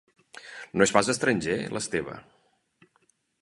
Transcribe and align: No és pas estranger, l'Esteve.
No 0.79 0.85
és 0.87 0.93
pas 0.95 1.11
estranger, 1.13 1.59
l'Esteve. 1.77 2.17